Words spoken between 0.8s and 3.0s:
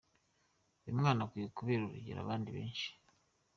Uyu mwana akwiye kubera urugero abandi benshi.